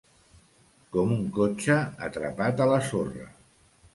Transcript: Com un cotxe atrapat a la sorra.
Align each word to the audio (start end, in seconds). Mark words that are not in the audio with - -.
Com 0.95 1.11
un 1.15 1.21
cotxe 1.35 1.77
atrapat 2.07 2.63
a 2.65 2.69
la 2.75 2.83
sorra. 2.89 3.29